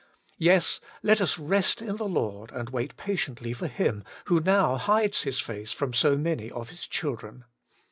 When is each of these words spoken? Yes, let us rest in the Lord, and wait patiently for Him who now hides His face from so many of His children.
Yes, 0.39 0.79
let 1.03 1.21
us 1.21 1.37
rest 1.37 1.79
in 1.79 1.97
the 1.97 2.07
Lord, 2.09 2.51
and 2.51 2.71
wait 2.71 2.97
patiently 2.97 3.53
for 3.53 3.67
Him 3.67 4.03
who 4.25 4.39
now 4.39 4.77
hides 4.77 5.21
His 5.21 5.39
face 5.39 5.71
from 5.71 5.93
so 5.93 6.17
many 6.17 6.49
of 6.49 6.69
His 6.71 6.87
children. 6.87 7.45